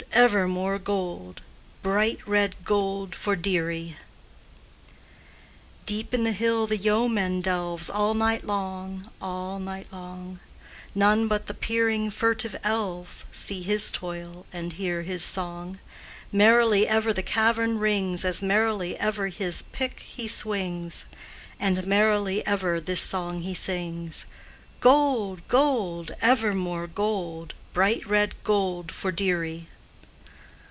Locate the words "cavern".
17.23-17.79